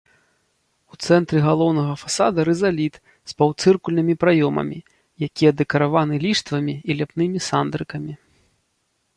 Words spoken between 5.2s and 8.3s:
якія дэкарыраваны ліштвамі і ляпнымі сандрыкамі.